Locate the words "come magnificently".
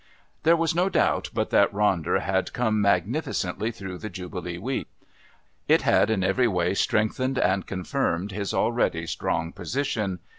2.53-3.69